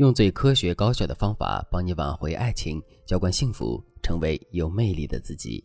[0.00, 5.62] 用最科学高效的方法帮你挽回爱情，浇灌幸福，成为有魅力的自己。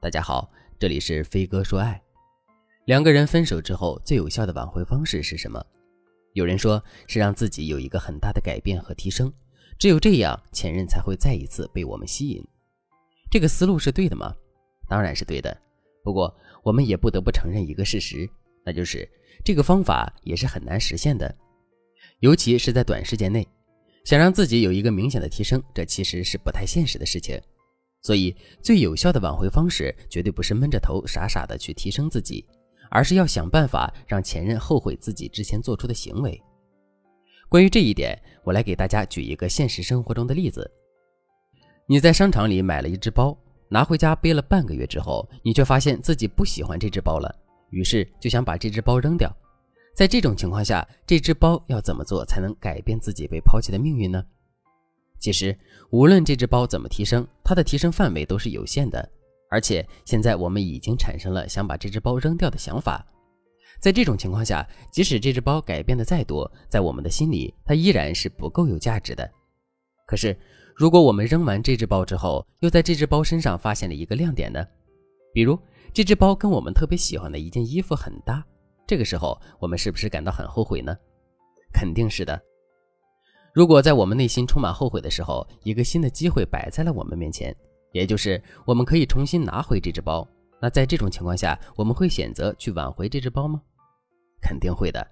[0.00, 0.48] 大家好，
[0.78, 2.00] 这里是飞哥说爱。
[2.84, 5.60] 两个人分手之后，最有效的挽回方式是什么？
[6.34, 9.32] 有人说是让自己有一个很大的改变和提升，
[9.76, 12.40] 只有这样，前任才会再一次被我们吸引。
[13.32, 14.32] 这个思路是对的吗？
[14.88, 15.60] 当然是对的。
[16.04, 18.30] 不过，我们也不得不承认一个事实，
[18.64, 19.10] 那就是
[19.44, 21.34] 这个方法也是很难实现的，
[22.20, 23.44] 尤其是在短时间内。
[24.04, 27.40] 想让自己有一个明显的提升，这其实是不太现实的事情。
[28.02, 32.44] 所以，最有效的挽回方式绝对不是闷着头傻傻的去提升自己，
[32.90, 36.40] 而是要想办法让前任后悔自己之前做出的行为。
[37.48, 40.68] 关于这一点，我来给大家举一个现实生活中的例子：
[41.86, 43.38] 你在商场里买了一只包，
[43.68, 47.32] 拿回家背了半个月之后，你却发现自己不喜欢这只包了，
[47.70, 49.32] 于是就想把这只包扔掉。
[49.94, 54.24] 在这种情况下，这只包要怎么做才能改变自己被抛弃的命运呢？
[55.18, 55.56] 其实，
[55.90, 59.08] 无论这只包怎么提升，它的提升范围都是有限的。
[59.50, 63.06] 而且，现在我们已经产生了想把这只包扔掉的想法。
[63.80, 69.30] 在这种情况下，即使这只包改变的再多，在我们的心里，它依然是不够有价值的。
[70.06, 70.36] 可是，
[70.74, 74.66] 如果我们扔完这只包之后，又在这只包身上发现了一个亮点呢？
[75.34, 75.58] 比如，
[75.92, 78.44] 这只包跟我们特别喜欢的一件衣服很搭。
[78.86, 80.96] 这个时候，我们是不是感到很后悔呢？
[81.72, 82.40] 肯定是的。
[83.54, 87.54] 如果在我们内心充满后悔的时候，一个新的机会摆在了我们面前，
[87.92, 90.26] 也就是我们可以重新拿回这只包，
[90.60, 93.60] 那在这种情况下，我们会选择去挽回这只包吗？
[94.40, 95.06] 肯定会的。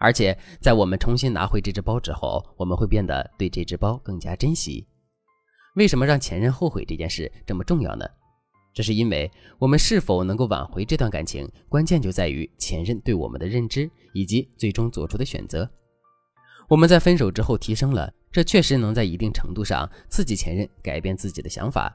[0.00, 4.86] 而且，在我们重新拿回这只包之后，我们会变得对这只包更加珍惜。
[5.76, 8.06] 为什么让前任后悔这件事这么重要呢？
[8.74, 15.70] 这是因为我们是否能够挽回这段感情，关键就在于前任对我们的认知以及最终做出的选择。
[16.68, 21.94] 我们在分手之后提升了，这确实能在一定程度上刺激前任改变自己的想法，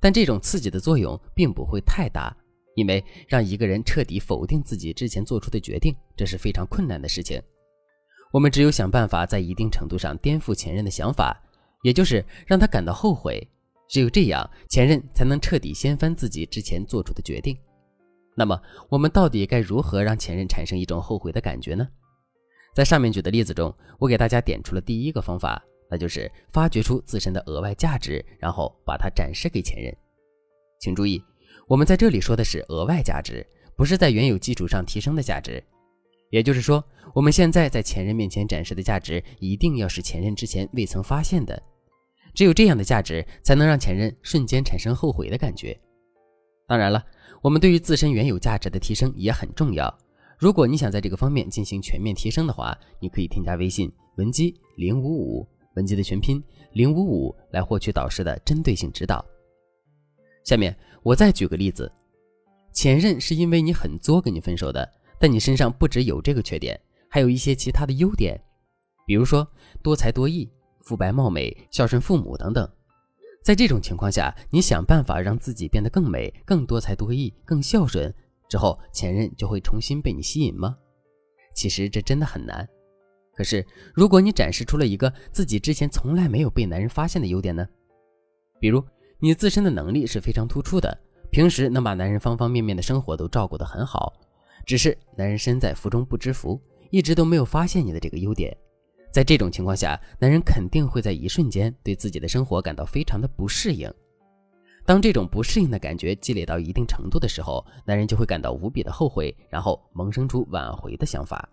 [0.00, 2.34] 但这种刺激的作用并不会太大，
[2.74, 7.42] 因为让一个人彻底否定自己之前做出的决定，这是非常困难的事情。
[8.32, 11.38] 我们只有想办法在一定程度上颠覆前任的想法，
[11.82, 13.46] 也就是让他感到后悔。
[13.94, 17.56] 只有这样，前任才能彻底掀翻自己之前做出的决定。
[18.34, 21.86] 那么，我们到底该如何让前任产生一种后悔的感觉呢？
[22.74, 29.96] 在上面举的例子中，我给大家点出了第一个方法，那就是发掘出自身的额外价值，然后把它展示给前任。
[30.80, 31.22] 请注意，
[31.68, 35.62] 我们在这里说的是额外价值，不是在原有基础上提升的价值。
[36.30, 36.84] 也就是说，
[37.14, 41.62] 我们现在在前任面前展示的价值，一定要是前任之前未曾发现的。
[42.34, 45.78] 只有这样的价值，才能让前任瞬间产生后悔的感觉。
[46.66, 47.04] 当然了，
[47.40, 49.98] 我们对于自身原有价值的提升也很重要。
[50.36, 56.42] 如果你想在这个方面进行全面提升的话，你可以添加微信文姬零五五，文姬的全拼
[56.72, 59.24] 零五五，来获取导师的针对性指导。
[60.42, 61.90] 下面我再举个例子，
[62.72, 64.90] 前任是因为你很作跟你分手的，
[65.20, 66.78] 但你身上不只有这个缺点，
[67.08, 68.38] 还有一些其他的优点，
[69.06, 69.46] 比如说
[69.82, 70.50] 多才多艺。
[70.84, 72.70] 肤白貌美、孝顺父母等等，
[73.42, 78.14] 在这种情况下，你想办法让自己变得更美、更多才多艺、更孝顺
[78.50, 80.76] 之后，前任就会重新被你吸引吗？
[81.54, 82.68] 其实这真的很难。
[83.34, 87.66] 可是，如果你展示出了一个自己之前从来没有被男人发现的优点呢？
[88.60, 88.84] 比如
[89.18, 90.96] 你自身的能力是非常突出的，
[91.30, 94.12] 平时能把男人方方面面的生活都照顾得很好，
[94.66, 98.54] 只是男人身在福中不知福，一直都没有发现你的这个优点。
[99.14, 103.88] 在这种情况下，男人肯定会在一瞬间对自己的生活感到非常的不适应。
[104.84, 111.48] 当这种不适应的感觉积累到一定程度的时候，男人就会感到无比的后悔，然后萌生出挽回的想法。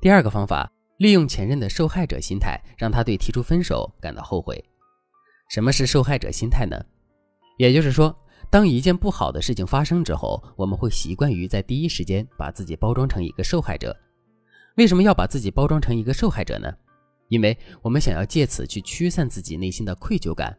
[0.00, 4.64] 第二个方法，利用前任的受害者心态，让他对提出分手感到后悔。
[5.50, 6.80] 什么是受害者心态呢？
[7.58, 8.16] 也就是说，
[8.48, 13.92] 当一件不好的事情发生之后，我们会习惯于在第一时间把自己包装成一个受害者。
[14.78, 16.72] 为什么要把自己包装成一个受害者呢？
[17.30, 20.56] 因为我们想要借此去驱散自己内心的愧疚感。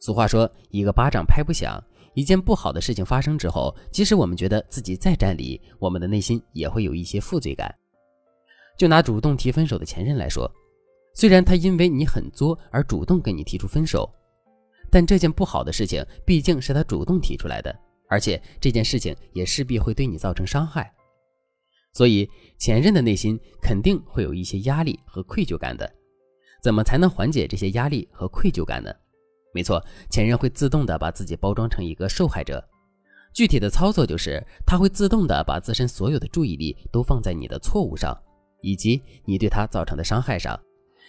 [0.00, 1.78] 俗话说，一个巴掌拍不响。
[2.14, 7.72] 一件不好的事情发生之后，即使我们觉得自己再占理，我们的内心也会有一些负罪感。
[8.78, 10.50] 就拿主动提分手的前任来说，
[11.12, 14.10] 虽然他因为你很作而主动跟你提出分手，
[14.90, 17.78] 但这件不好的事情毕竟是他主动提出来的，
[18.08, 20.90] 而且这件事情也势必会对你造成伤害。
[21.96, 22.28] 所以，
[22.58, 25.90] 前任的内心肯定会有一些压力和愧疚感的。
[26.62, 28.92] 怎么才能缓解这些压力和愧疚感呢？
[29.54, 32.62] 没错，前任会自动的把自己包装成一个受害者。
[33.32, 38.14] 具体的操作就是，他会自动的把自身所有的注意力都放在你的错误上，
[38.60, 40.54] 以及你对他造成的伤害上。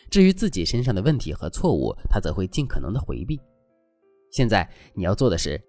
[0.10, 3.38] 至于自己身上的问题和错误，他则会尽可能的回避。
[4.32, 5.62] 现在你要做的是，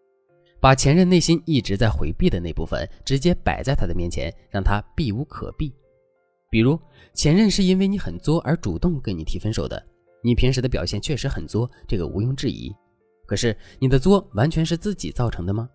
[0.61, 5.73] 把前任内心一直在回避的那部分直接摆在他的面前，让他避无可避。
[6.51, 6.81] 比如，
[7.15, 9.83] 前任是因为你很作而主动跟你提分手的，
[10.23, 12.75] 你平时的表现确实很作，这个毋庸置疑。
[13.27, 15.69] 可是，你的作完全是自己造成的吗？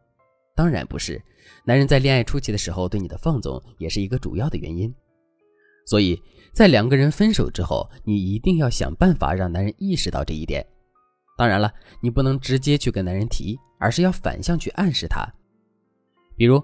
[0.55, 1.21] 当然不是。
[1.65, 4.93] 男人在恋爱初期的时候对你的放纵也是一个主要的原因。
[5.85, 6.19] 所以
[6.53, 10.65] 在两个人分手之后，你一定要想办法让男人意识到这一点。
[11.37, 11.71] 当然了，
[12.01, 15.27] 你不能直接去跟男人提，而是要反向去暗示他。
[16.37, 16.63] 比如，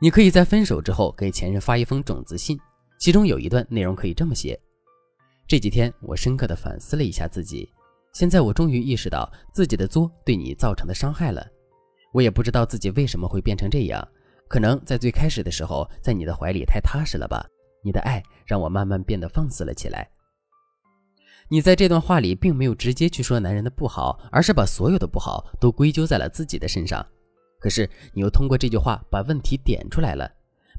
[0.00, 2.58] 你可以在分手之后给前任发一封种子信。
[2.98, 4.58] 其中有一段内容可以这么写：
[5.46, 7.70] 这几天我深刻的反思了一下自己，
[8.12, 11.46] 现在我终于意识到自己的作对你造成的伤害了。
[12.12, 14.08] 我也不知道自己为什么会变成这样，
[14.48, 17.46] 可能在最开始的时候，在你的怀里太踏实了吧？
[17.84, 20.08] 你的爱让我慢慢变得放肆了起来。
[21.48, 27.04] 你在这段话里并没有直接去说男人的不好，而是把所有的不好都归咎在了自己的身上。
[27.60, 30.30] 可是你又通过这句话把问题点出来了。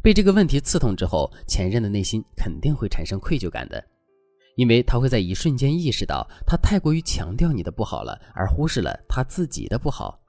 [0.02, 3.84] 被这个问题刺痛之后，前任的内心肯定会产生愧疚感的，
[4.56, 10.20] 因为他会在一瞬间意识到他太过于强调你的不好了，而忽视了他自己的不好。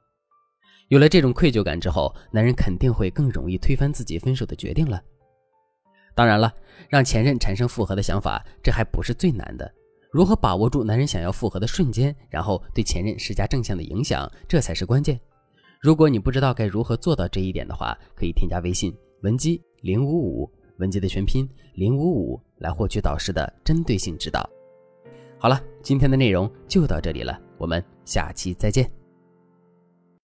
[0.89, 5.03] 有了这种愧疚感之后，男人肯定会更容易推翻自己分手的决定了。
[6.15, 6.53] 当然了，
[6.89, 9.71] 让前任产生复合的想法，这还不是最难的。
[10.11, 15.19] 如何把握住男人想要复合的瞬间，然后对前任施加正向的影响，这才是关键。
[15.81, 18.95] 如果你不知道该如何做到这一点的话，可以添加微信。
[19.23, 24.49] 文姬零五五，文姬的全拼零五五，来获取导师的针对性指导。
[25.39, 28.98] 好了，今天的内容就到这里了，我们下期再见。